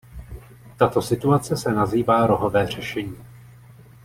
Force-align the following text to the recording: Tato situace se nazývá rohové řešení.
Tato 0.77 1.01
situace 1.01 1.55
se 1.57 1.71
nazývá 1.73 2.27
rohové 2.27 2.67
řešení. 2.67 3.17